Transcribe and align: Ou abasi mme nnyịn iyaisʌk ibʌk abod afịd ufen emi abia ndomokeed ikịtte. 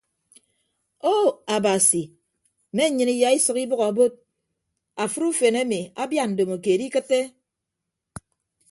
Ou 1.13 1.25
abasi 1.55 2.03
mme 2.71 2.83
nnyịn 2.89 3.11
iyaisʌk 3.15 3.57
ibʌk 3.65 3.81
abod 3.89 4.13
afịd 5.03 5.23
ufen 5.29 5.55
emi 5.63 5.79
abia 6.01 6.23
ndomokeed 6.27 6.81
ikịtte. 6.87 7.19